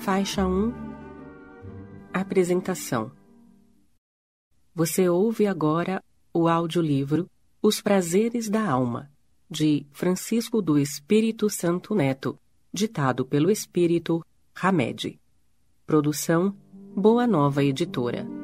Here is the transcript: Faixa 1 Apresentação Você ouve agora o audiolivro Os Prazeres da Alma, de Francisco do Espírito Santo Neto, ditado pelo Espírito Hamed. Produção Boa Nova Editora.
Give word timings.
Faixa 0.00 0.46
1 0.46 0.72
Apresentação 2.10 3.12
Você 4.74 5.10
ouve 5.10 5.46
agora 5.46 6.02
o 6.32 6.48
audiolivro 6.48 7.28
Os 7.62 7.82
Prazeres 7.82 8.48
da 8.48 8.66
Alma, 8.66 9.10
de 9.48 9.86
Francisco 9.92 10.62
do 10.62 10.78
Espírito 10.78 11.50
Santo 11.50 11.94
Neto, 11.94 12.38
ditado 12.72 13.26
pelo 13.26 13.50
Espírito 13.50 14.24
Hamed. 14.54 15.20
Produção 15.86 16.56
Boa 16.96 17.26
Nova 17.26 17.62
Editora. 17.62 18.39